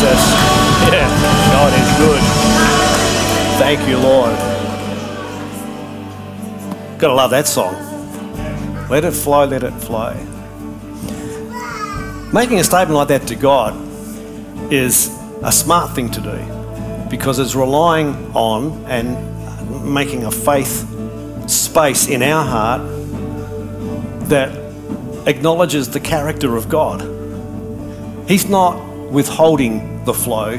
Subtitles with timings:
[0.00, 0.32] Jesus.
[0.88, 1.06] Yeah,
[1.52, 2.22] God is good.
[3.58, 4.34] Thank you, Lord.
[6.98, 7.74] Gotta love that song.
[8.88, 10.14] Let it flow, let it flow.
[12.32, 13.76] Making a statement like that to God
[14.72, 20.86] is a smart thing to do because it's relying on and making a faith
[21.46, 22.80] space in our heart
[24.30, 24.48] that
[25.26, 27.02] acknowledges the character of God.
[28.26, 30.56] He's not withholding the flow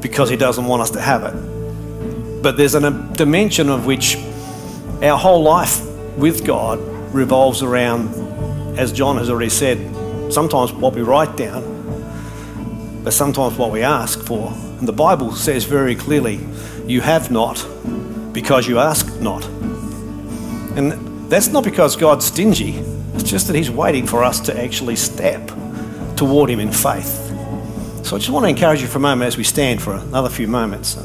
[0.00, 2.42] because He doesn't want us to have it.
[2.42, 4.16] But there's a dimension of which
[5.02, 5.84] our whole life
[6.16, 6.78] with God
[7.12, 8.08] revolves around,
[8.78, 9.78] as John has already said,
[10.32, 14.52] sometimes what we write down, but sometimes what we ask for.
[14.78, 16.40] And the Bible says very clearly,
[16.86, 17.66] you have not
[18.32, 19.44] because you ask not.
[20.76, 20.92] And
[21.30, 22.74] that's not because God's stingy,
[23.14, 25.50] it's just that He's waiting for us to actually step
[26.16, 27.32] toward Him in faith.
[28.06, 30.28] So I just want to encourage you for a moment as we stand for another
[30.28, 30.96] few moments.
[30.96, 31.02] I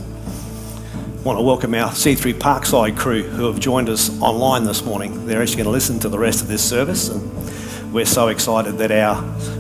[1.23, 5.25] want to welcome our C3 Parkside crew who have joined us online this morning.
[5.25, 8.77] They're actually going to listen to the rest of this service, and we're so excited
[8.77, 9.16] that our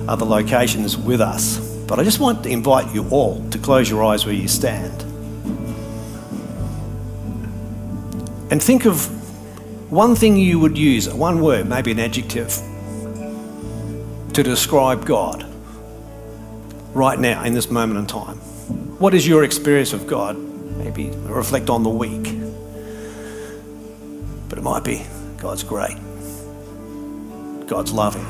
[0.07, 1.57] other location is with us.
[1.87, 5.01] But I just want to invite you all to close your eyes where you stand
[8.51, 9.07] and think of
[9.91, 12.55] one thing you would use, one word, maybe an adjective,
[14.33, 15.50] to describe God
[16.93, 18.37] right now in this moment in time.
[18.99, 20.37] What is your experience of God?
[20.37, 22.23] Maybe reflect on the week.
[24.49, 25.05] But it might be
[25.37, 25.95] God's great,
[27.67, 28.25] God's loving,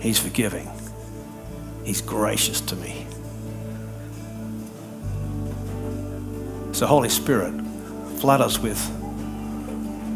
[0.00, 0.70] He's forgiving,
[1.84, 3.06] He's gracious to me.
[6.72, 7.52] So, Holy Spirit,
[8.20, 8.78] flood us with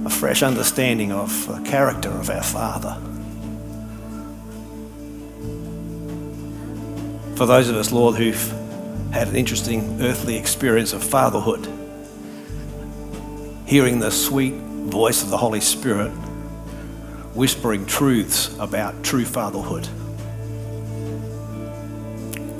[0.06, 2.97] a fresh understanding of the character of our Father.
[7.37, 8.53] For those of us, Lord, who've
[9.13, 11.69] had an interesting earthly experience of fatherhood,
[13.67, 16.11] hearing the sweet voice of the Holy Spirit
[17.34, 19.89] whispering truths about true fatherhood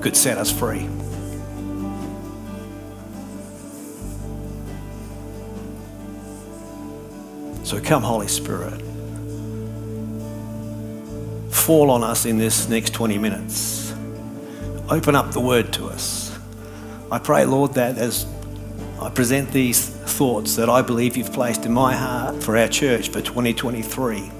[0.01, 0.89] could set us free.
[7.65, 8.83] So come, Holy Spirit.
[11.53, 13.94] Fall on us in this next 20 minutes.
[14.89, 16.39] Open up the word to us.
[17.11, 18.27] I pray, Lord, that as
[19.01, 23.09] I present these thoughts that I believe you've placed in my heart for our church
[23.09, 24.31] for 2023,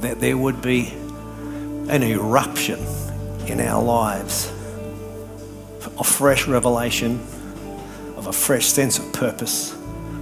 [0.00, 0.88] that there would be
[1.88, 2.78] an eruption
[3.46, 4.52] in our lives
[5.98, 7.18] a fresh revelation,
[8.16, 9.74] of a fresh sense of purpose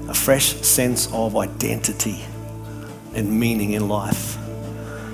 [0.09, 2.25] a fresh sense of identity
[3.15, 4.37] and meaning in life.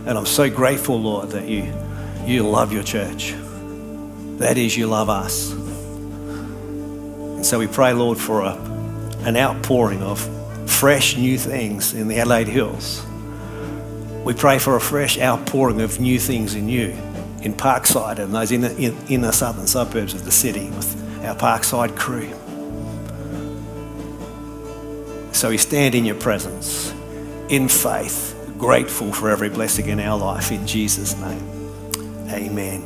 [0.07, 1.73] And I'm so grateful, Lord, that you,
[2.25, 3.35] you love your church.
[4.39, 5.53] That is, you love us.
[7.43, 8.55] And so we pray, Lord, for a,
[9.25, 10.21] an outpouring of
[10.71, 13.05] fresh new things in the Adelaide Hills.
[14.25, 16.97] We pray for a fresh outpouring of new things in you,
[17.43, 21.97] in Parkside and those inner, in, inner southern suburbs of the city with our Parkside
[21.97, 22.31] crew.
[25.33, 26.93] So we stand in your presence
[27.49, 31.52] in faith, grateful for every blessing in our life in Jesus' name.
[32.33, 32.83] Amen.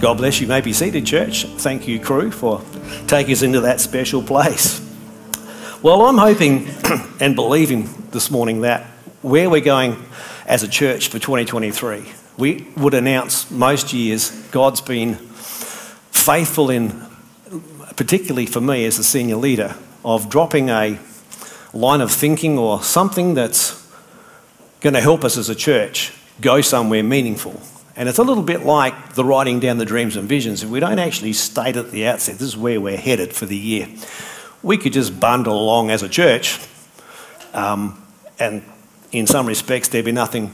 [0.00, 0.46] God bless you.
[0.46, 1.46] you may be seated, church.
[1.46, 2.62] Thank you, crew, for
[3.06, 4.80] taking us into that special place.
[5.82, 6.68] Well, I'm hoping
[7.20, 8.84] and believing this morning that
[9.22, 9.96] where we're going
[10.46, 12.04] as a church for 2023,
[12.36, 17.06] we would announce most years God's been faithful in,
[17.96, 19.74] particularly for me as a senior leader,
[20.04, 20.98] of dropping a
[21.72, 23.86] line of thinking or something that's
[24.80, 27.60] going to help us as a church go somewhere meaningful.
[27.96, 30.62] And it's a little bit like the writing down the dreams and visions.
[30.62, 33.56] If we don't actually state at the outset, this is where we're headed for the
[33.56, 33.88] year,
[34.62, 36.60] we could just bundle along as a church.
[37.54, 38.02] Um,
[38.38, 38.62] and
[39.12, 40.50] in some respects, there'd be nothing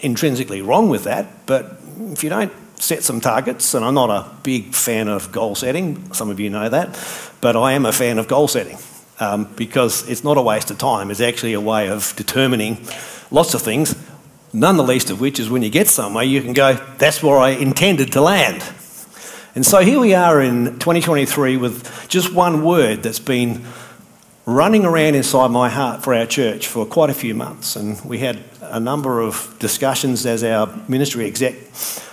[0.00, 1.46] intrinsically wrong with that.
[1.46, 5.54] But if you don't set some targets, and I'm not a big fan of goal
[5.54, 6.98] setting, some of you know that,
[7.40, 8.78] but I am a fan of goal setting
[9.20, 11.10] um, because it's not a waste of time.
[11.10, 12.78] It's actually a way of determining
[13.30, 13.94] lots of things,
[14.52, 17.38] none the least of which is when you get somewhere, you can go, that's where
[17.38, 18.64] I intended to land.
[19.54, 23.64] And so here we are in 2023 with just one word that's been
[24.46, 27.76] running around inside my heart for our church for quite a few months.
[27.76, 31.54] And we had a number of discussions as our ministry exec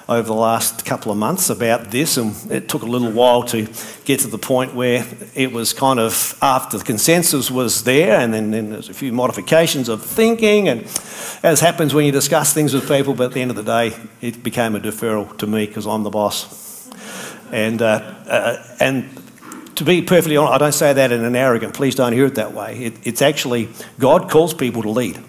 [0.09, 3.67] over the last couple of months about this, and it took a little while to
[4.05, 8.33] get to the point where it was kind of after the consensus was there, and
[8.33, 10.81] then, then there's a few modifications of thinking, and
[11.43, 13.93] as happens when you discuss things with people, but at the end of the day,
[14.21, 16.89] it became a deferral to me because I'm the boss.
[17.51, 19.09] And, uh, uh, and
[19.77, 22.35] to be perfectly honest, I don't say that in an arrogant, please don't hear it
[22.35, 22.77] that way.
[22.77, 23.69] It, it's actually,
[23.99, 25.23] God calls people to lead.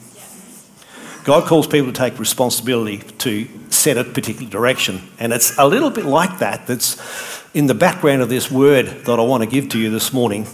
[1.25, 5.03] God calls people to take responsibility to set a particular direction.
[5.19, 6.97] And it's a little bit like that that's
[7.53, 10.47] in the background of this word that I want to give to you this morning.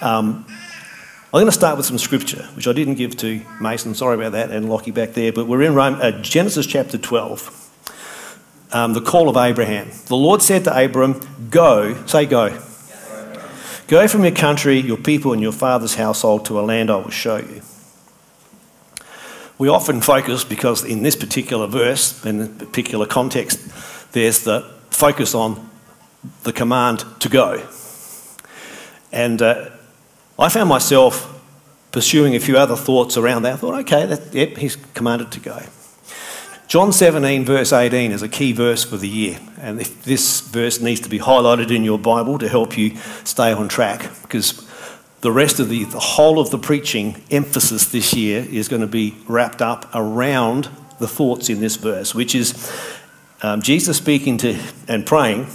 [0.00, 4.14] Um, I'm going to start with some scripture, which I didn't give to Mason, sorry
[4.14, 8.94] about that, and Lockie back there, but we're in Rome, uh, Genesis chapter 12, um,
[8.94, 9.90] the call of Abraham.
[10.06, 12.58] The Lord said to Abram, Go, say go.
[13.88, 17.10] Go from your country, your people, and your father's household to a land I will
[17.10, 17.62] show you.
[19.58, 23.60] We often focus, because in this particular verse, in this particular context,
[24.12, 25.70] there's the focus on
[26.42, 27.66] the command to go.
[29.12, 29.70] And uh,
[30.38, 31.32] I found myself
[31.92, 33.54] pursuing a few other thoughts around that.
[33.54, 35.62] I thought, okay, that, yep, he's commanded to go.
[36.68, 39.38] John 17, verse 18, is a key verse for the year.
[39.60, 43.52] And if this verse needs to be highlighted in your Bible to help you stay
[43.52, 44.66] on track because
[45.20, 48.88] the rest of the, the whole of the preaching emphasis this year is going to
[48.88, 50.68] be wrapped up around
[50.98, 52.72] the thoughts in this verse, which is
[53.42, 54.58] um, Jesus speaking to
[54.88, 55.46] and praying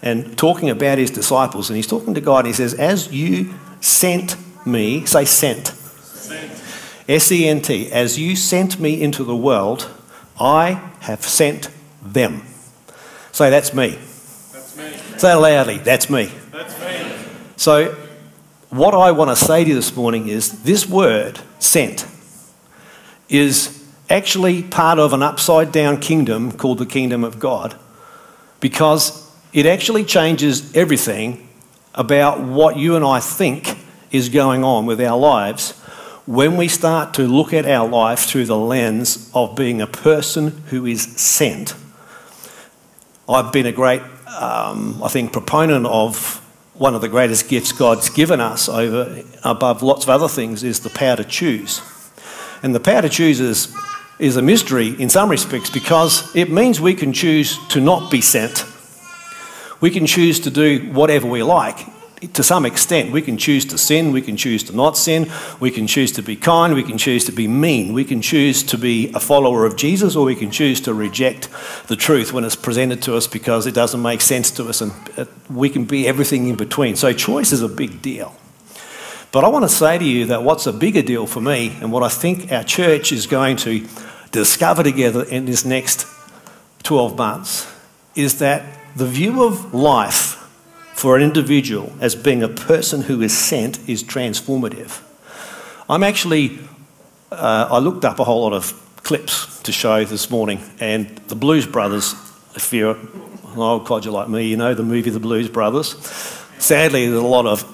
[0.00, 1.70] and talking about his disciples.
[1.70, 5.74] And he's talking to God and he says, As you sent me, say sent.
[7.08, 7.90] S E N T.
[7.90, 9.90] As you sent me into the world,
[10.38, 11.70] I have sent
[12.02, 12.42] them.
[13.32, 13.90] Say, that's me.
[14.52, 15.18] That's me.
[15.18, 16.30] Say it loudly, that's me.
[16.52, 17.16] That's me.
[17.56, 17.94] So
[18.70, 22.06] what I want to say to you this morning is this word, sent,
[23.28, 27.78] is actually part of an upside down kingdom called the kingdom of God
[28.60, 31.48] because it actually changes everything
[31.94, 33.78] about what you and I think
[34.10, 35.80] is going on with our lives
[36.26, 40.50] when we start to look at our life through the lens of being a person
[40.68, 41.74] who is sent.
[43.28, 46.42] I've been a great, um, I think, proponent of
[46.74, 50.80] one of the greatest gifts God's given us over above lots of other things is
[50.80, 51.80] the power to choose.
[52.62, 53.74] And the power to choose is,
[54.18, 58.20] is a mystery in some respects because it means we can choose to not be
[58.20, 58.64] sent.
[59.80, 61.86] We can choose to do whatever we like
[62.32, 65.30] to some extent, we can choose to sin, we can choose to not sin,
[65.60, 68.62] we can choose to be kind, we can choose to be mean, we can choose
[68.62, 71.48] to be a follower of Jesus, or we can choose to reject
[71.88, 74.92] the truth when it's presented to us because it doesn't make sense to us, and
[75.18, 76.96] uh, we can be everything in between.
[76.96, 78.34] So, choice is a big deal.
[79.30, 81.92] But I want to say to you that what's a bigger deal for me, and
[81.92, 83.86] what I think our church is going to
[84.32, 86.06] discover together in this next
[86.84, 87.70] 12 months,
[88.14, 88.64] is that
[88.96, 90.35] the view of life
[90.96, 95.02] for an individual as being a person who is sent is transformative.
[95.90, 96.58] I'm actually,
[97.30, 98.72] uh, I looked up a whole lot of
[99.02, 102.14] clips to show this morning, and the Blues Brothers,
[102.54, 105.90] if you're an old codger like me, you know the movie The Blues Brothers.
[106.58, 107.70] Sadly, there's a lot of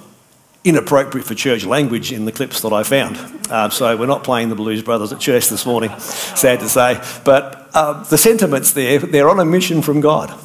[0.64, 3.16] inappropriate for church language in the clips that I found.
[3.48, 7.00] Uh, so we're not playing the Blues Brothers at church this morning, sad to say.
[7.24, 10.36] But uh, the sentiments there, they're on a mission from God.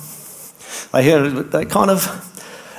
[0.94, 2.27] They, hear, they kind of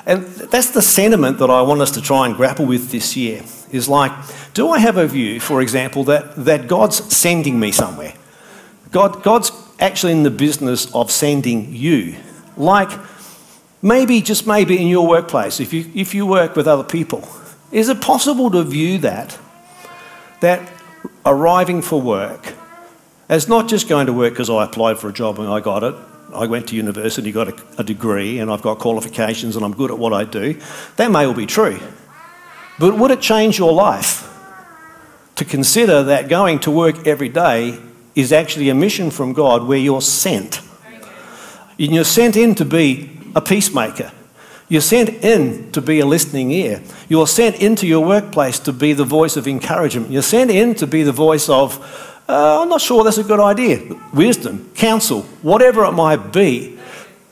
[0.08, 3.42] and that's the sentiment that I want us to try and grapple with this year
[3.70, 4.10] is like,
[4.54, 8.14] do I have a view, for example, that, that God's sending me somewhere?
[8.90, 12.16] God, God's actually in the business of sending you.
[12.56, 12.88] Like
[13.82, 17.28] maybe, just maybe in your workplace, if you, if you work with other people,
[17.70, 19.38] is it possible to view that,
[20.40, 20.72] that
[21.26, 22.54] arriving for work,
[23.28, 25.82] as not just going to work because I applied for a job and I got
[25.82, 25.94] it,
[26.34, 29.90] I went to university, got a, a, degree, and I've got qualifications and I'm good
[29.90, 30.60] at what I do.
[30.96, 31.80] That may all be true.
[32.78, 34.28] But would it change your life
[35.36, 37.78] to consider that going to work every day
[38.14, 40.60] is actually a mission from God where you're sent?
[41.78, 44.12] And you're sent in to be a peacemaker.
[44.68, 46.82] You're sent in to be a listening ear.
[47.08, 50.10] You're sent into your workplace to be the voice of encouragement.
[50.10, 53.40] You're sent in to be the voice of uh, I'm not sure that's a good
[53.40, 53.80] idea.
[54.12, 56.78] Wisdom, counsel, whatever it might be,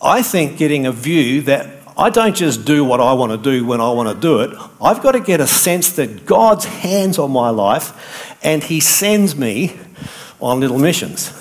[0.02, 3.64] I think getting a view that I don't just do what I want to do
[3.64, 4.50] when I want to do it.
[4.80, 9.36] I've got to get a sense that God's hands on my life and He sends
[9.36, 9.78] me
[10.40, 11.32] on little missions.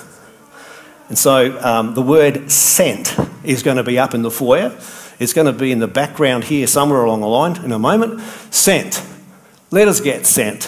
[1.08, 4.76] And so um, the word sent is going to be up in the foyer.
[5.18, 8.20] It's going to be in the background here somewhere along the line in a moment.
[8.50, 9.02] Sent
[9.72, 10.62] Letters get sent.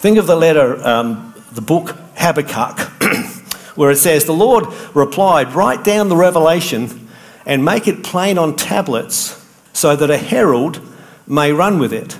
[0.00, 2.78] Think of the letter, um, the book Habakkuk,
[3.76, 7.08] where it says, The Lord replied, Write down the revelation
[7.46, 10.80] and make it plain on tablets so that a herald
[11.26, 12.16] may run with it.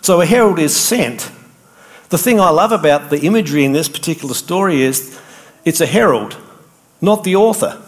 [0.00, 1.30] So a herald is sent.
[2.10, 5.20] The thing I love about the imagery in this particular story is
[5.64, 6.36] it's a herald,
[7.00, 7.82] not the author.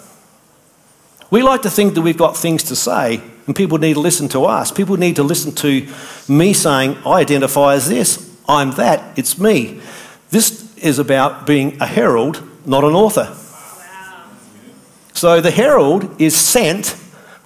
[1.31, 4.29] We like to think that we've got things to say and people need to listen
[4.29, 4.73] to us.
[4.73, 5.87] People need to listen to
[6.29, 9.81] me saying, I identify as this, I'm that, it's me.
[10.31, 13.29] This is about being a herald, not an author.
[13.33, 14.25] Wow.
[15.12, 16.97] So the herald is sent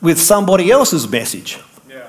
[0.01, 1.59] with somebody else's message.
[1.89, 2.09] Yeah.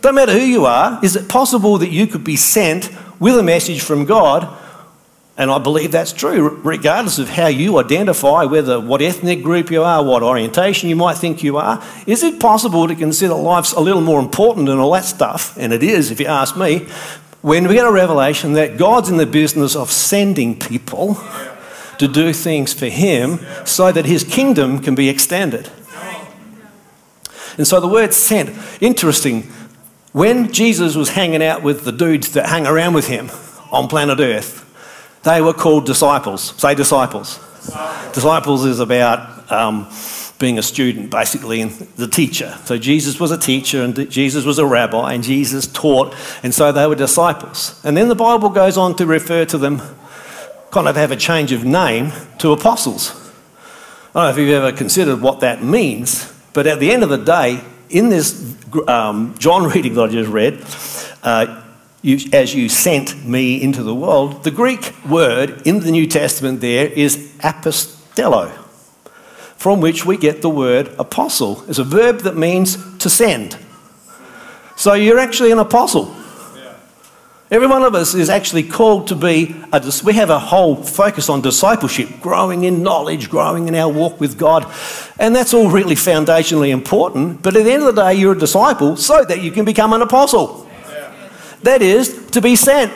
[0.00, 3.42] Don't matter who you are, is it possible that you could be sent with a
[3.42, 4.56] message from God
[5.38, 9.82] and I believe that's true, regardless of how you identify, whether what ethnic group you
[9.82, 11.84] are, what orientation you might think you are.
[12.06, 15.54] Is it possible to consider life's a little more important than all that stuff?
[15.58, 16.88] And it is, if you ask me.
[17.46, 21.16] When we get a revelation that God's in the business of sending people
[21.98, 25.70] to do things for Him so that His kingdom can be extended.
[27.56, 28.50] And so the word sent,
[28.80, 29.42] interesting.
[30.10, 33.30] When Jesus was hanging out with the dudes that hang around with him
[33.70, 34.64] on planet Earth,
[35.22, 36.52] they were called disciples.
[36.60, 37.38] Say disciples.
[37.58, 39.86] Disciples, disciples is about um,
[40.38, 42.58] being a student, basically, and the teacher.
[42.64, 46.72] So Jesus was a teacher, and Jesus was a rabbi, and Jesus taught, and so
[46.72, 47.80] they were disciples.
[47.84, 49.80] And then the Bible goes on to refer to them,
[50.70, 53.12] kind of have a change of name, to apostles.
[54.14, 57.08] I don't know if you've ever considered what that means, but at the end of
[57.08, 58.56] the day, in this
[58.88, 60.64] um, John reading that I just read,
[61.22, 61.62] uh,
[62.02, 66.60] you, as you sent me into the world, the Greek word in the New Testament
[66.60, 68.52] there is apostello,
[69.56, 71.64] from which we get the word apostle.
[71.68, 73.58] It's a verb that means to send.
[74.76, 76.14] So you're actually an apostle.
[77.48, 81.28] Every one of us is actually called to be, a, we have a whole focus
[81.28, 84.66] on discipleship, growing in knowledge, growing in our walk with God.
[85.20, 87.42] And that's all really foundationally important.
[87.42, 89.92] But at the end of the day, you're a disciple so that you can become
[89.92, 90.68] an apostle.
[91.62, 92.92] That is, to be sent.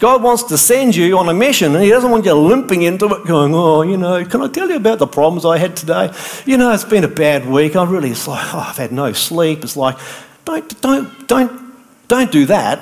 [0.00, 3.06] God wants to send you on a mission and He doesn't want you limping into
[3.14, 6.10] it going, Oh, you know, can I tell you about the problems I had today?
[6.46, 7.76] You know, it's been a bad week.
[7.76, 9.62] I really, it's like, oh, I've had no sleep.
[9.62, 9.98] It's like,
[10.46, 11.74] don't, don't, don't,
[12.08, 12.80] don't do that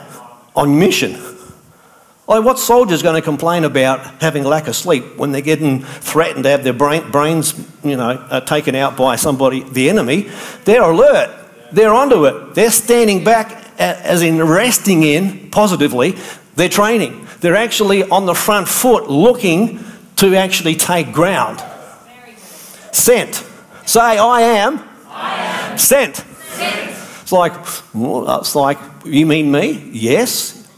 [0.54, 1.20] on mission.
[2.28, 6.44] Like, what soldier's going to complain about having lack of sleep when they're getting threatened
[6.44, 10.30] to have their brain, brains, you know, uh, taken out by somebody, the enemy?
[10.64, 11.34] They're alert.
[11.72, 12.54] They're onto it.
[12.54, 16.16] They're standing back as in resting in positively
[16.58, 17.26] their training.
[17.40, 19.78] They're actually on the front foot looking
[20.16, 21.62] to actually take ground.
[22.92, 23.44] Sent.
[23.86, 25.78] Say, I am, I am.
[25.78, 26.16] Sent.
[26.16, 26.90] sent.
[27.22, 27.52] It's like,
[27.94, 29.88] well, it's like, you mean me?
[29.92, 30.68] Yes.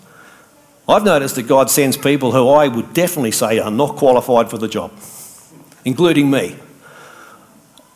[0.87, 4.59] I've noticed that God sends people who I would definitely say are not qualified for
[4.59, 4.93] the job,
[5.85, 6.57] including me.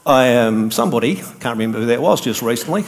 [0.07, 2.85] I am somebody, can't remember who that was just recently,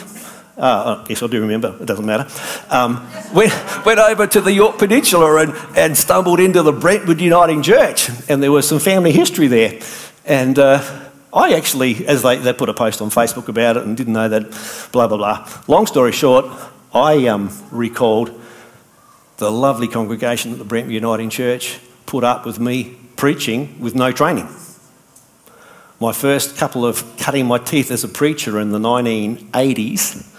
[0.57, 2.27] uh, yes, I do remember, it doesn't matter.
[2.71, 3.53] Um, went,
[3.85, 8.43] went over to the Yorke Peninsula and, and stumbled into the Brentwood Uniting Church, and
[8.43, 9.79] there was some family history there.
[10.25, 10.83] And uh,
[11.33, 14.29] I actually, as they, they put a post on Facebook about it and didn't know
[14.29, 14.51] that,
[14.93, 15.49] blah, blah, blah.
[15.69, 16.47] Long story short,
[16.95, 18.41] I um, recalled
[19.37, 24.13] the lovely congregation at the Brentwood Uniting Church put up with me preaching with no
[24.13, 24.49] training.
[26.01, 30.33] My first couple of cutting my teeth as a preacher in the 1980s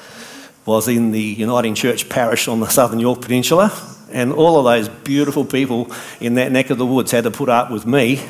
[0.68, 3.72] was in the Uniting Church parish on the southern Yorke Peninsula,
[4.12, 7.48] and all of those beautiful people in that neck of the woods had to put
[7.48, 8.22] up with me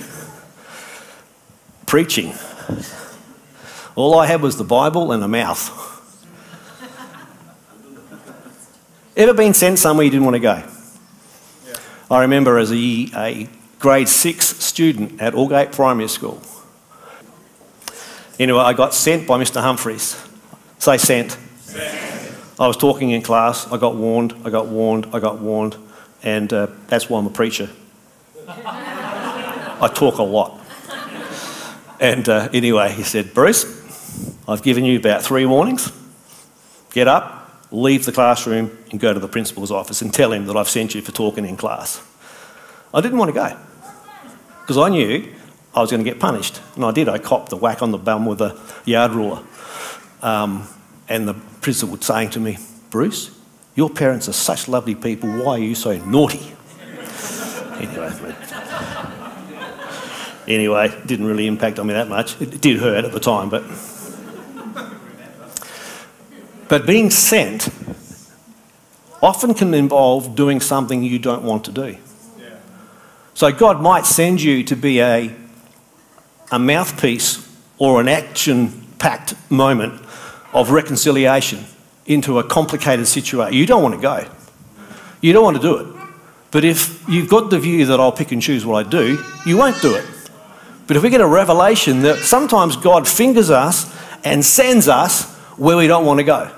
[1.87, 2.33] preaching.
[3.95, 5.83] All I had was the Bible and a mouth.
[9.17, 10.63] Ever been sent somewhere you didn't want to go?
[11.65, 11.75] Yeah.
[12.11, 16.39] I remember as a, a grade six student at Aldgate Primary School.
[18.39, 19.59] Anyway, I got sent by Mr.
[19.59, 20.23] Humphreys.
[20.77, 21.35] Say sent.
[21.61, 22.16] sent.
[22.59, 25.75] I was talking in class, I got warned, I got warned, I got warned,
[26.23, 27.69] and uh, that's why I'm a preacher.
[28.47, 30.59] I talk a lot.
[31.99, 33.65] And uh, anyway, he said, Bruce,
[34.47, 35.91] I've given you about three warnings.
[36.91, 40.57] Get up, leave the classroom, and go to the principal's office and tell him that
[40.57, 42.01] I've sent you for talking in class.
[42.91, 43.55] I didn't want to go
[44.61, 45.31] because I knew
[45.75, 46.59] I was going to get punished.
[46.75, 47.07] And I did.
[47.07, 49.43] I copped the whack on the bum with a yard ruler.
[50.23, 50.67] Um,
[51.07, 51.35] and the
[51.67, 52.57] principal saying to me,
[52.91, 53.29] Bruce,
[53.75, 55.29] your parents are such lovely people.
[55.29, 56.55] Why are you so naughty?
[57.73, 58.35] anyway,
[60.47, 62.41] anyway, didn't really impact on me that much.
[62.41, 63.65] It did hurt at the time, but.
[66.69, 67.67] But being sent
[69.21, 71.97] often can involve doing something you don't want to do.
[73.33, 75.35] So God might send you to be a,
[76.49, 77.45] a mouthpiece
[77.77, 80.06] or an action packed moment
[80.57, 81.63] of reconciliation
[82.05, 83.53] into a complicated situation.
[83.53, 84.27] You don't want to go.
[85.21, 85.97] You don't want to do it.
[86.51, 89.57] But if you've got the view that I'll pick and choose what I do, you
[89.57, 90.05] won't do it.
[90.87, 95.75] But if we get a revelation that sometimes God fingers us and sends us where
[95.75, 96.51] we don't want to go,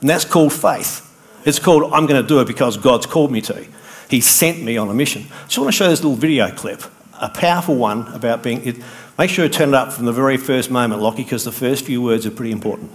[0.00, 1.08] and that's called faith.
[1.44, 3.66] It's called I'm going to do it because God's called me to.
[4.08, 5.26] He sent me on a mission.
[5.30, 6.82] I just want to show this little video clip,
[7.20, 8.64] a powerful one about being.
[8.64, 8.76] It,
[9.18, 11.84] make sure you turn it up from the very first moment, Lockie, because the first
[11.84, 12.90] few words are pretty important.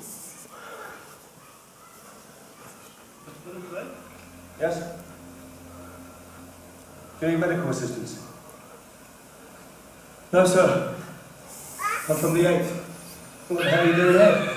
[4.60, 4.80] Yes?
[7.20, 8.24] Do you need medical assistance?
[10.34, 10.96] No, sir.
[12.10, 12.72] I'm from the 8th.
[13.50, 14.54] What the hell are you doing here?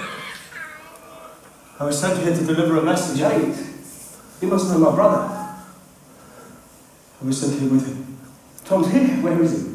[1.79, 3.21] I was sent here to deliver a message.
[3.21, 4.43] 8?
[4.43, 5.19] You must know my brother.
[7.23, 8.19] I was sent here with him.
[8.65, 9.09] Tom's here.
[9.23, 9.71] Where is he?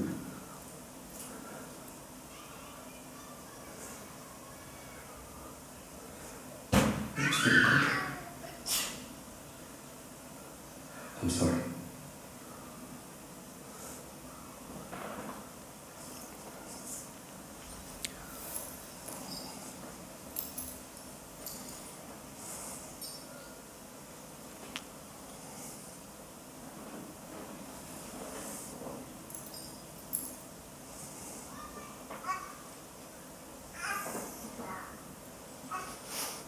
[11.22, 11.62] I'm sorry.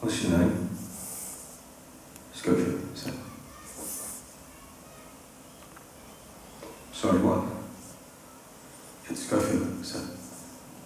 [0.08, 0.70] What's your name?
[2.32, 3.12] Schofield, sir.
[6.94, 7.44] Sorry, what?
[9.10, 10.00] It's Schofield, sir.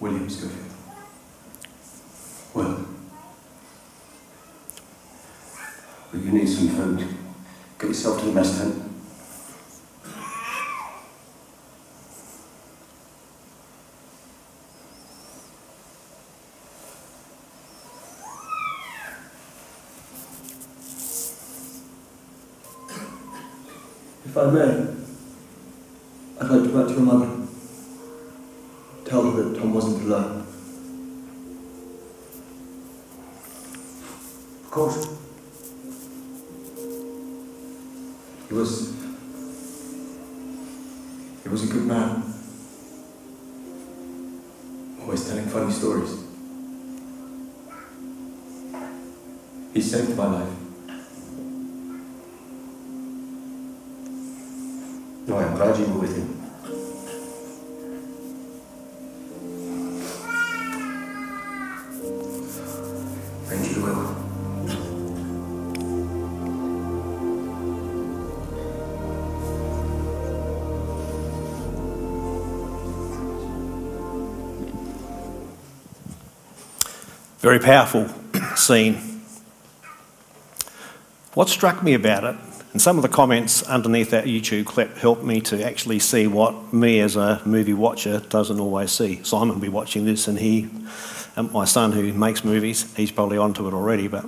[0.00, 0.72] William Schofield.
[2.52, 2.84] Well,
[6.12, 7.06] well, you need some food.
[7.78, 8.92] Get yourself to the mess tent.
[24.32, 24.86] If I may,
[26.40, 27.28] I'd like to write to your mother.
[29.04, 29.60] Tell her that
[34.64, 35.08] Of course.
[38.48, 38.94] He was.
[41.42, 42.22] He was a good man.
[45.00, 46.24] Always telling funny stories.
[49.74, 50.48] He saved my life.
[55.26, 56.31] No, I'm glad you were with him.
[77.42, 78.08] Very powerful
[78.56, 78.94] scene.
[81.34, 82.36] What struck me about it,
[82.72, 86.72] and some of the comments underneath that YouTube clip helped me to actually see what
[86.72, 89.24] me as a movie watcher doesn't always see.
[89.24, 90.68] Simon will be watching this, and he,
[91.34, 94.06] and my son who makes movies, he's probably onto it already.
[94.06, 94.24] But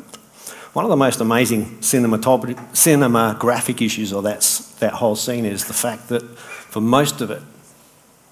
[0.73, 4.41] one of the most amazing cinematographic, issues of that,
[4.81, 7.43] that whole scene is the fact that for most of it,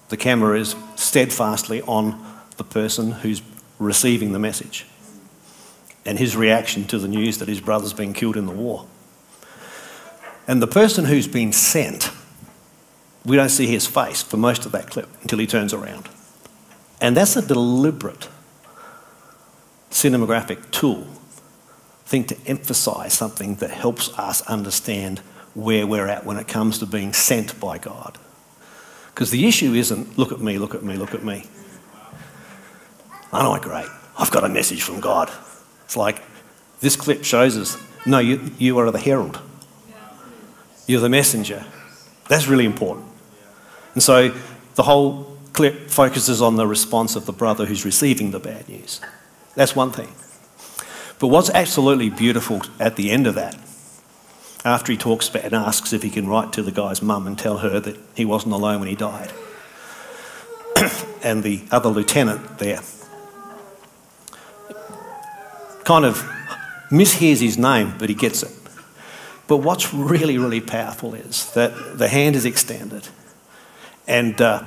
[0.09, 2.21] the camera is steadfastly on
[2.57, 3.41] the person who's
[3.83, 4.85] receiving the message
[6.05, 8.85] and his reaction to the news that his brother's been killed in the war.
[10.47, 12.09] And the person who's been sent,
[13.25, 16.09] we don't see his face for most of that clip until he turns around.
[16.99, 18.27] And that's a deliberate
[19.89, 21.07] cinematographic tool
[22.05, 25.19] thing to emphasize something that helps us understand
[25.53, 28.17] where we're at when it comes to being sent by God.
[29.13, 31.45] Because the issue isn't look at me, look at me, look at me.
[33.33, 33.89] Aren't I great?
[34.17, 35.31] I've got a message from God.
[35.85, 36.21] It's like
[36.81, 39.39] this clip shows us no, you, you are the herald,
[40.87, 41.65] you're the messenger.
[42.27, 43.07] That's really important.
[43.93, 44.35] And so
[44.75, 49.01] the whole clip focuses on the response of the brother who's receiving the bad news.
[49.55, 50.09] That's one thing.
[51.19, 53.55] But what's absolutely beautiful at the end of that,
[54.65, 57.37] after he talks about and asks if he can write to the guy's mum and
[57.37, 59.31] tell her that he wasn't alone when he died,
[61.23, 62.81] and the other lieutenant there
[65.83, 66.17] kind of
[66.89, 68.51] mishears his name, but he gets it.
[69.47, 73.07] But what's really, really powerful is that the hand is extended
[74.07, 74.63] and uh,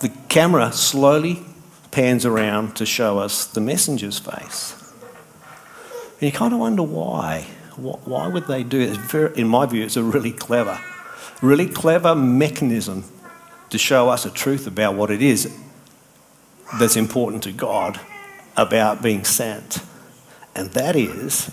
[0.00, 1.42] the camera slowly
[1.90, 4.80] pans around to show us the messenger's face.
[6.20, 7.42] And you kind of wonder why.
[7.76, 8.96] Why would they do it?
[8.96, 10.80] Very, in my view, it's a really clever,
[11.42, 13.04] really clever mechanism
[13.70, 15.52] to show us a truth about what it is
[16.78, 18.00] that's important to God
[18.56, 19.80] about being sent.
[20.54, 21.50] And that is,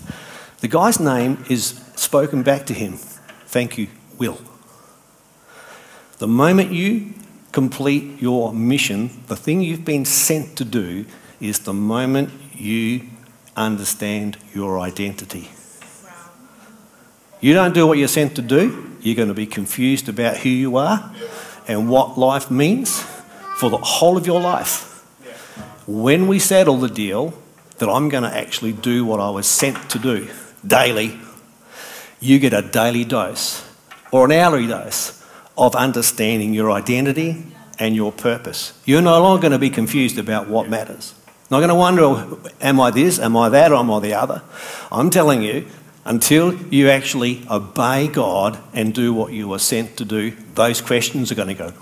[0.60, 2.98] the guy's name is spoken back to him.
[3.46, 3.88] Thank you,
[4.18, 4.38] Will.
[6.18, 7.14] The moment you
[7.50, 11.04] complete your mission, the thing you've been sent to do
[11.40, 13.02] is the moment you
[13.56, 15.50] understand your identity.
[17.40, 20.48] You don't do what you're sent to do, you're going to be confused about who
[20.48, 21.12] you are
[21.66, 23.00] and what life means
[23.56, 24.88] for the whole of your life.
[25.88, 27.34] When we settle the deal
[27.82, 30.28] that I'm going to actually do what I was sent to do
[30.64, 31.18] daily,
[32.20, 33.68] you get a daily dose
[34.12, 35.20] or an hourly dose
[35.58, 37.44] of understanding your identity
[37.80, 38.80] and your purpose.
[38.84, 41.12] You're no longer going to be confused about what matters.
[41.50, 44.42] Not going to wonder, am I this, am I that, or am I the other?
[44.92, 45.66] I'm telling you,
[46.04, 51.32] until you actually obey God and do what you were sent to do, those questions
[51.32, 51.72] are going to go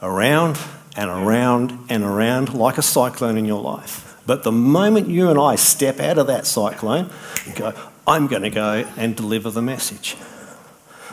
[0.00, 0.56] around
[0.96, 4.03] and around and around like a cyclone in your life.
[4.26, 7.10] But the moment you and I step out of that cyclone
[7.54, 7.74] go,
[8.06, 10.16] I'm going to go and deliver the message.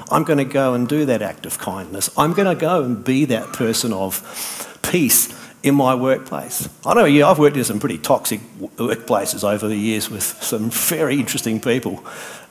[0.10, 2.10] I'm going to go and do that act of kindness.
[2.17, 6.67] I'm going to go and be that person of peace in my workplace.
[6.86, 10.69] I know yeah, I've worked in some pretty toxic workplaces over the years with some
[10.69, 12.04] very interesting people.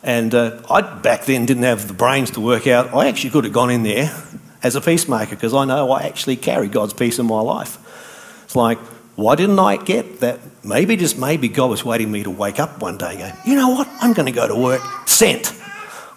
[0.02, 2.94] And uh, I back then didn't have the brains to work out.
[2.94, 4.14] I actually could have gone in there
[4.62, 7.78] as a peacemaker because I know I actually carry God's peace in my life.
[8.44, 8.78] It's like,
[9.16, 10.40] why didn't I get that?
[10.62, 13.56] Maybe, just maybe, God was waiting me to wake up one day and go, you
[13.56, 13.88] know what?
[14.00, 15.54] I'm going to go to work sent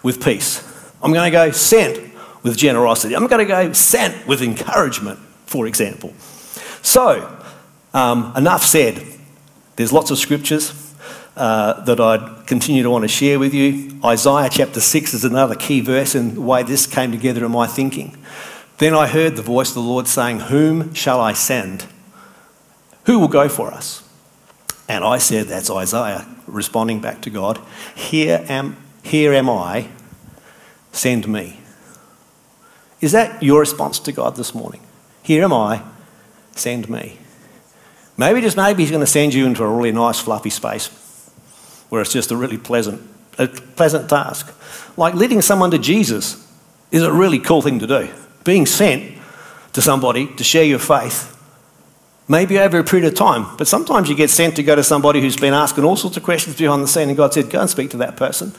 [0.02, 0.62] with peace.
[1.02, 3.16] I'm going to go sent with generosity.
[3.16, 6.12] I'm going to go sent with encouragement, for example.
[6.82, 7.40] So,
[7.94, 9.02] um, enough said.
[9.76, 10.94] There's lots of scriptures
[11.36, 13.98] uh, that I'd continue to want to share with you.
[14.04, 17.66] Isaiah chapter 6 is another key verse in the way this came together in my
[17.66, 18.16] thinking.
[18.78, 21.86] Then I heard the voice of the Lord saying, Whom shall I send?
[23.06, 24.03] Who will go for us?
[24.88, 27.60] And I said, That's Isaiah responding back to God.
[27.94, 29.88] Here am, here am I,
[30.92, 31.60] send me.
[33.00, 34.80] Is that your response to God this morning?
[35.22, 35.82] Here am I,
[36.52, 37.18] send me.
[38.16, 40.88] Maybe just maybe he's going to send you into a really nice fluffy space
[41.88, 43.02] where it's just a really pleasant,
[43.38, 44.52] a pleasant task.
[44.96, 46.46] Like leading someone to Jesus
[46.90, 48.08] is a really cool thing to do.
[48.44, 49.18] Being sent
[49.72, 51.33] to somebody to share your faith,
[52.28, 55.20] maybe over a period of time, but sometimes you get sent to go to somebody
[55.20, 57.70] who's been asking all sorts of questions behind the scene, and God said, Go and
[57.70, 58.52] speak to that person.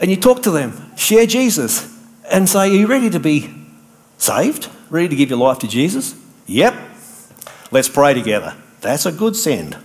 [0.00, 1.92] And you talk to them, share Jesus,
[2.30, 3.54] and say, Are you ready to be
[4.18, 4.68] saved?
[4.90, 6.14] Ready to give your life to Jesus?
[6.46, 6.74] Yep.
[7.70, 8.54] Let's pray together.
[8.80, 9.76] That's a good send.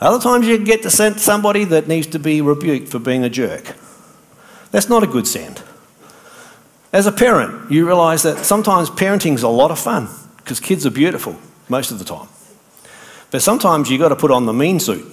[0.00, 3.30] Other times you get to send somebody that needs to be rebuked for being a
[3.30, 3.74] jerk.
[4.70, 5.62] That's not a good send.
[6.92, 10.84] As a parent, you realise that sometimes parenting is a lot of fun because kids
[10.84, 11.36] are beautiful
[11.68, 12.28] most of the time.
[13.30, 15.06] But sometimes you've got to put on the mean suit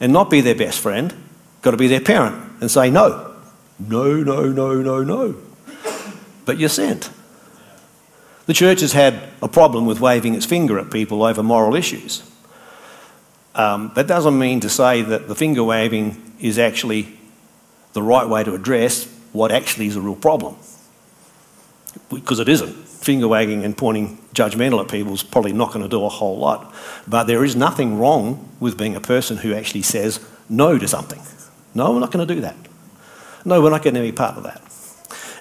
[0.00, 1.14] and not be their best friend,
[1.62, 3.36] got to be their parent and say no.
[3.78, 5.36] No, no, no, no, no.
[6.44, 7.10] But you're sent.
[8.46, 12.28] The church has had a problem with waving its finger at people over moral issues.
[13.54, 17.18] Um, that doesn't mean to say that the finger waving is actually
[17.92, 20.56] the right way to address what actually is a real problem.
[22.08, 22.76] Because it isn't.
[23.00, 26.38] Finger wagging and pointing judgmental at people is probably not going to do a whole
[26.38, 26.72] lot.
[27.08, 31.22] But there is nothing wrong with being a person who actually says no to something.
[31.74, 32.56] No, we're not going to do that.
[33.44, 34.62] No, we're not going to be part of that.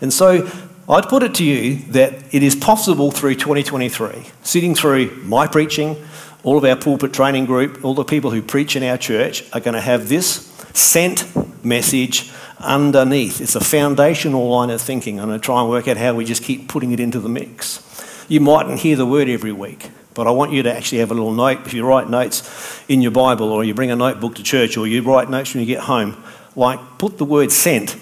[0.02, 0.50] And so
[0.88, 6.04] I'd put it to you that it is possible through 2023, sitting through my preaching,
[6.44, 9.60] all of our pulpit training group, all the people who preach in our church are
[9.60, 11.28] going to have this sent
[11.70, 12.30] message
[12.60, 13.40] underneath.
[13.40, 15.16] It's a foundational line of thinking.
[15.16, 17.20] And I'm going to try and work out how we just keep putting it into
[17.20, 17.86] the mix.
[18.28, 21.14] You mightn't hear the word every week, but I want you to actually have a
[21.14, 21.66] little note.
[21.66, 24.86] If you write notes in your Bible, or you bring a notebook to church, or
[24.86, 26.22] you write notes when you get home,
[26.56, 27.98] like put the word sent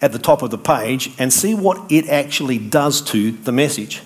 [0.00, 4.02] at the top of the page and see what it actually does to the message.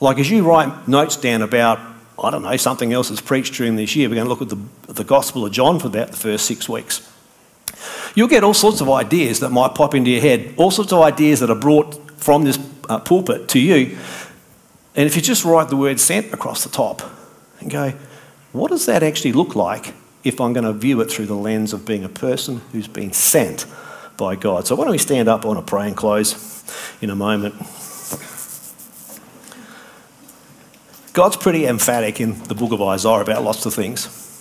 [0.00, 1.78] Like as you write notes down about,
[2.20, 4.48] I don't know, something else that's preached during this year, we're going to look at
[4.48, 7.11] the, the Gospel of John for about the first six weeks.
[8.14, 11.00] You'll get all sorts of ideas that might pop into your head, all sorts of
[11.00, 12.58] ideas that are brought from this
[12.88, 13.96] uh, pulpit to you.
[14.94, 17.02] And if you just write the word sent across the top
[17.60, 17.94] and go,
[18.52, 21.72] what does that actually look like if I'm going to view it through the lens
[21.72, 23.66] of being a person who's been sent
[24.18, 24.66] by God?
[24.66, 25.44] So why don't we stand up?
[25.44, 26.62] I want to pray and close
[27.00, 27.54] in a moment.
[31.14, 34.31] God's pretty emphatic in the book of Isaiah about lots of things.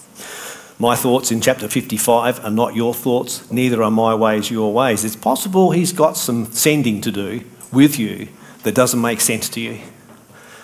[0.81, 5.05] My thoughts in chapter 55 are not your thoughts, neither are my ways your ways.
[5.05, 8.29] It's possible he's got some sending to do with you
[8.63, 9.79] that doesn't make sense to you,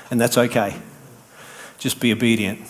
[0.09, 0.77] and that's okay.
[1.77, 2.61] Just be obedient.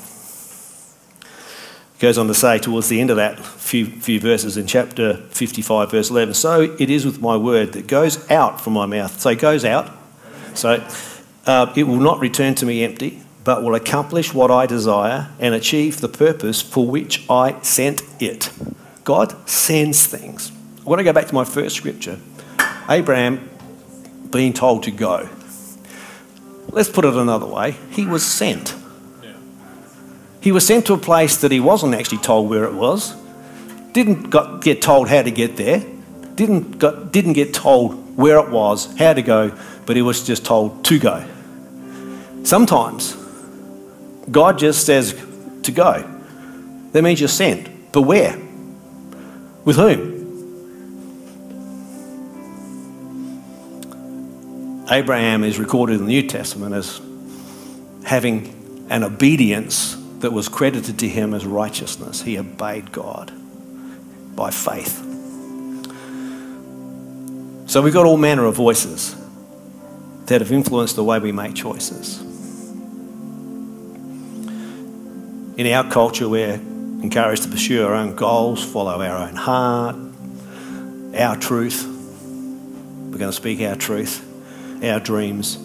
[1.94, 5.16] He goes on to say towards the end of that few, few verses in chapter
[5.30, 9.22] 55, verse 11 So it is with my word that goes out from my mouth.
[9.22, 9.90] So it goes out.
[10.54, 10.86] So
[11.46, 15.56] uh, it will not return to me empty but will accomplish what I desire and
[15.56, 18.52] achieve the purpose for which I sent it.
[19.06, 20.52] God sends things.
[20.82, 22.20] I want to go back to my first scripture
[22.90, 23.50] Abraham
[24.32, 25.30] being told to go.
[26.72, 28.76] Let's put it another way he was sent.
[30.42, 33.16] He was sent to a place that he wasn't actually told where it was,
[33.94, 35.86] didn't got, get told how to get there,
[36.36, 40.44] didn't, got, didn't get told where it was, how to go, but he was just
[40.44, 41.26] told to go.
[42.44, 43.16] Sometimes
[44.30, 45.14] God just says
[45.64, 46.04] to go.
[46.92, 47.92] That means you're sent.
[47.92, 48.38] But where?
[49.64, 50.18] With whom?
[54.90, 57.02] Abraham is recorded in the New Testament as
[58.06, 62.22] having an obedience that was credited to him as righteousness.
[62.22, 63.32] He obeyed God
[64.36, 65.04] by faith.
[67.68, 69.16] So we've got all manner of voices
[70.28, 72.24] that have influenced the way we make choices.
[75.58, 79.96] In our culture, we're encouraged to pursue our own goals, follow our own heart,
[81.18, 81.84] our truth.
[81.84, 84.24] We're going to speak our truth,
[84.84, 85.58] our dreams.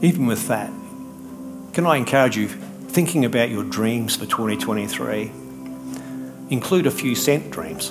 [0.00, 0.70] Even with that,
[1.72, 5.32] can I encourage you, thinking about your dreams for 2023,
[6.50, 7.90] include a few sent dreams.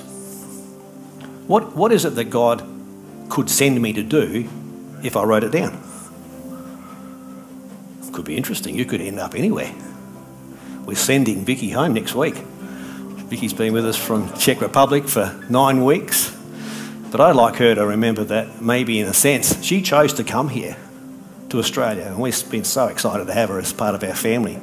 [1.48, 2.66] What, what is it that God
[3.28, 4.50] could send me to do
[5.04, 5.84] if I wrote it down?
[8.14, 8.74] Could be interesting.
[8.74, 9.74] You could end up anywhere.
[10.88, 12.36] We're sending Vicky home next week.
[12.36, 16.34] Vicky's been with us from Czech Republic for nine weeks.
[17.12, 20.48] But I'd like her to remember that maybe in a sense she chose to come
[20.48, 20.78] here
[21.50, 24.62] to Australia and we've been so excited to have her as part of our family.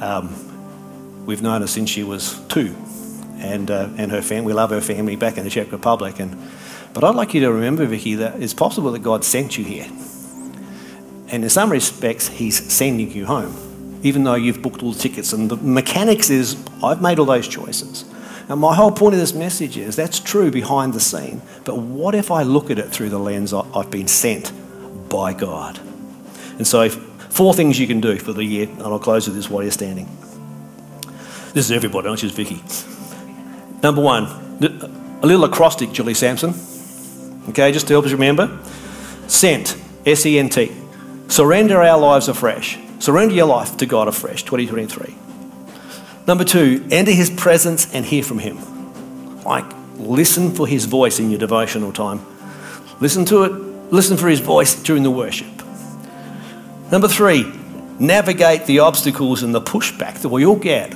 [0.00, 2.74] Um, we've known her since she was two
[3.36, 6.18] and, uh, and her family, we love her family back in the Czech Republic.
[6.18, 6.36] And,
[6.92, 9.86] but I'd like you to remember, Vicky, that it's possible that God sent you here.
[11.28, 13.71] And in some respects, He's sending you home
[14.02, 15.32] even though you've booked all the tickets.
[15.32, 18.04] And the mechanics is, I've made all those choices.
[18.48, 21.40] And my whole point of this message is that's true behind the scene.
[21.64, 24.52] But what if I look at it through the lens I've been sent
[25.08, 25.78] by God?
[26.58, 29.48] And so, four things you can do for the year, and I'll close with this
[29.48, 30.08] while you're standing.
[31.54, 32.62] This is everybody, not just Vicky.
[33.82, 34.24] Number one,
[35.22, 36.54] a little acrostic, Julie Sampson.
[37.50, 38.58] Okay, just to help us remember.
[39.28, 40.72] Sent, S E N T.
[41.28, 42.78] Surrender our lives afresh.
[43.02, 45.12] Surrender your life to God afresh, 2023.
[46.28, 49.42] Number two, enter his presence and hear from him.
[49.42, 49.64] Like,
[49.96, 52.24] listen for his voice in your devotional time.
[53.00, 53.50] Listen to it,
[53.92, 55.48] listen for his voice during the worship.
[56.92, 57.52] Number three,
[57.98, 60.94] navigate the obstacles and the pushback that we all get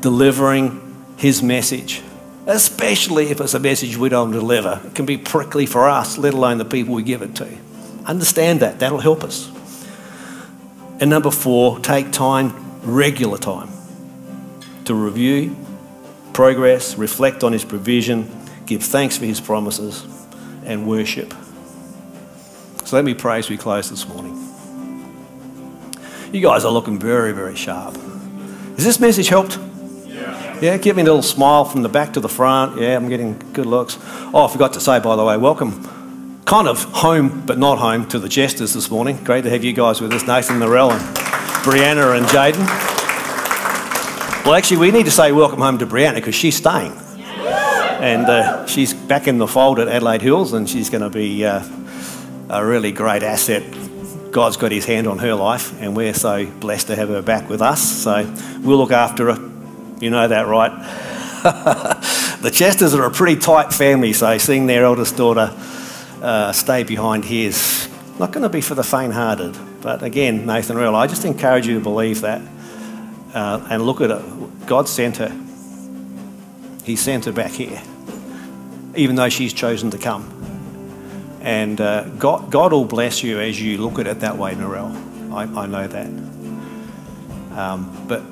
[0.00, 0.80] delivering
[1.16, 2.02] his message,
[2.46, 4.80] especially if it's a message we don't deliver.
[4.84, 7.48] It can be prickly for us, let alone the people we give it to.
[8.06, 9.50] Understand that, that'll help us.
[11.00, 13.68] And number four, take time, regular time,
[14.84, 15.56] to review,
[16.32, 18.30] progress, reflect on His provision,
[18.66, 20.06] give thanks for His promises,
[20.64, 21.34] and worship.
[22.84, 24.40] So let me pray as we close this morning.
[26.32, 27.96] You guys are looking very, very sharp.
[27.96, 29.58] Has this message helped?
[30.06, 30.60] Yeah.
[30.60, 32.80] Yeah, give me a little smile from the back to the front.
[32.80, 33.98] Yeah, I'm getting good looks.
[34.32, 35.93] Oh, I forgot to say, by the way, welcome
[36.44, 39.22] kind of home but not home to the Chesters this morning.
[39.24, 41.16] Great to have you guys with us, Nathan Narelle and
[41.64, 42.66] Brianna and Jaden.
[44.44, 46.92] Well, actually, we need to say welcome home to Brianna because she's staying.
[48.02, 51.46] And uh, she's back in the fold at Adelaide Hills and she's going to be
[51.46, 51.66] uh,
[52.50, 53.62] a really great asset.
[54.30, 57.48] God's got his hand on her life and we're so blessed to have her back
[57.48, 57.80] with us.
[57.80, 58.30] So
[58.60, 59.50] we'll look after her.
[60.00, 60.72] You know that, right?
[62.42, 65.54] the Chesters are a pretty tight family, so seeing their eldest daughter
[66.24, 69.56] uh, stay behind here is not going to be for the faint-hearted.
[69.82, 72.40] But again, Nathan Real, I just encourage you to believe that
[73.34, 74.66] uh, and look at it.
[74.66, 75.30] God sent her.
[76.84, 77.82] He sent her back here,
[78.94, 80.30] even though she's chosen to come.
[81.42, 85.32] And uh, God, God will bless you as you look at it that way, Narelle.
[85.32, 86.06] I, I know that.
[87.58, 88.22] Um, but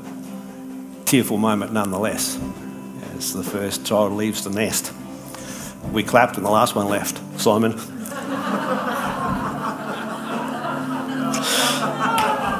[1.05, 2.39] tearful moment nonetheless,
[3.17, 4.93] as the first child leaves the nest.
[5.91, 7.21] We clapped and the last one left.
[7.41, 7.73] Simon.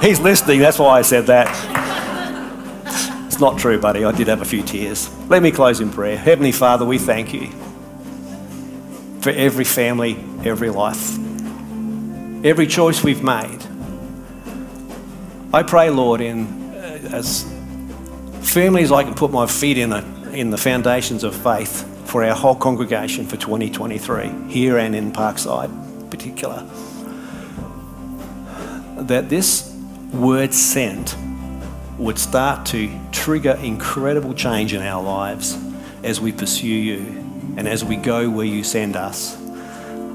[0.03, 1.49] He's listening, that's why I said that.
[3.27, 4.05] It's not true, buddy.
[4.05, 5.09] I did have a few tears.
[5.29, 6.17] Let me close in prayer.
[6.17, 7.49] Heavenly Father, we thank you
[9.21, 11.17] for every family, every life,
[12.45, 13.61] every choice we've made.
[15.55, 17.45] I pray, Lord, in uh, as
[18.41, 22.25] firmly as I can put my feet in, a, in the foundations of faith for
[22.25, 25.71] our whole congregation for 2023, here and in Parkside
[26.03, 26.65] in particular,
[29.05, 29.75] that this
[30.13, 31.17] word sent
[31.99, 35.57] would start to trigger incredible change in our lives
[36.03, 36.99] as we pursue you
[37.57, 39.39] and as we go where you send us.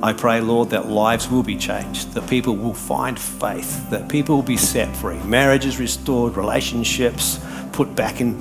[0.03, 4.35] I pray, Lord, that lives will be changed, that people will find faith, that people
[4.35, 7.39] will be set free, marriages restored, relationships
[7.71, 8.35] put back in,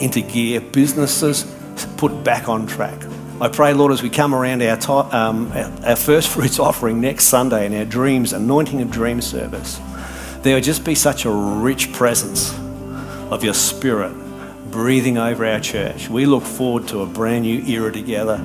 [0.00, 1.52] into gear, businesses
[1.96, 3.00] put back on track.
[3.40, 5.50] I pray, Lord, as we come around our, um,
[5.84, 9.80] our first fruits offering next Sunday and our dreams, anointing of dream service,
[10.42, 12.52] there would just be such a rich presence
[13.30, 14.12] of your spirit
[14.70, 16.08] breathing over our church.
[16.08, 18.36] We look forward to a brand new era together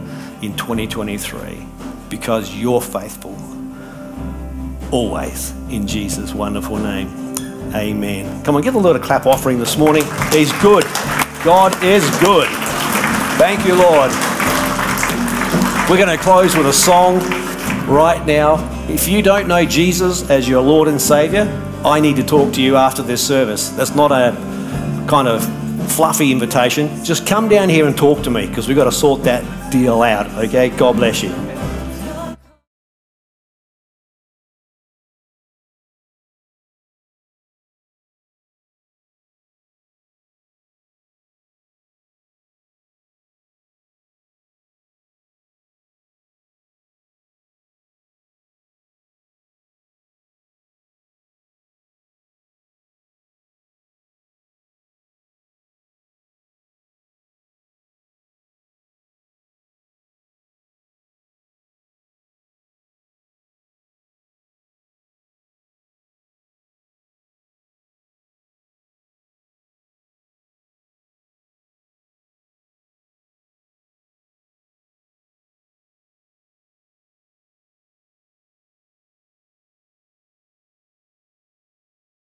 [0.41, 1.65] in 2023
[2.10, 3.36] because you're faithful.
[4.91, 7.08] Always in Jesus' wonderful name.
[7.73, 8.43] Amen.
[8.43, 10.04] Come on, give the Lord a clap offering this morning.
[10.32, 10.84] He's good.
[11.43, 12.67] God is good.
[13.38, 14.10] Thank you, Lord.
[15.88, 17.19] We're going to close with a song
[17.88, 18.58] right now.
[18.89, 21.43] If you don't know Jesus as your Lord and Savior,
[21.86, 23.69] I need to talk to you after this service.
[23.69, 24.36] That's not a
[25.08, 25.43] kind of
[25.91, 27.06] fluffy invitation.
[27.06, 30.02] Just come down here and talk to me because we've got to sort that deal
[30.02, 30.69] out, okay?
[30.69, 31.47] God bless you.